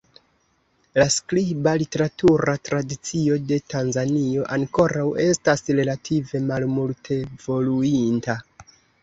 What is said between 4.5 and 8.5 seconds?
ankoraŭ estas relative malmultevoluinta.